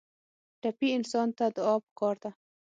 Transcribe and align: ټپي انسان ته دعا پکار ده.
ټپي 0.61 0.87
انسان 0.97 1.27
ته 1.37 1.45
دعا 1.55 1.75
پکار 1.85 2.15
ده. 2.23 2.31